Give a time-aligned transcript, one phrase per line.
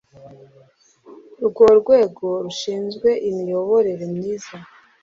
[1.45, 4.55] Rwo rwego rushinzwe imiyoborere myiza